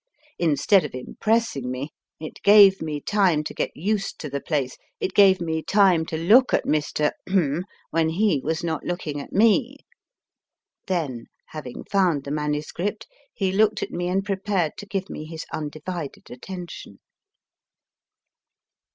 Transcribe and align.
Instead 0.39 0.83
of 0.83 0.95
impressing 0.95 1.69
me, 1.69 1.91
it 2.19 2.41
gave 2.41 2.81
me 2.81 2.99
time 2.99 3.43
to 3.43 3.53
get 3.53 3.69
used 3.77 4.17
to 4.19 4.31
the 4.31 4.41
place, 4.41 4.75
it 4.99 5.13
gave 5.13 5.39
me 5.39 5.61
time 5.61 6.07
to 6.07 6.17
look 6.17 6.55
at 6.55 6.65
Mr. 6.65 7.11
when 7.91 8.09
he 8.09 8.41
was 8.43 8.63
not 8.63 8.83
looking 8.83 9.21
at 9.21 9.31
me. 9.31 9.77
Then, 10.87 11.25
having 11.49 11.83
found 11.83 12.23
the 12.23 12.31
MS., 12.31 12.71
he 13.31 13.51
looked 13.51 13.83
at 13.83 13.91
me 13.91 14.07
and 14.07 14.25
prepared 14.25 14.71
to 14.79 14.87
give 14.87 15.07
me 15.07 15.25
his 15.25 15.45
undivided 15.53 16.31
attention. 16.31 16.97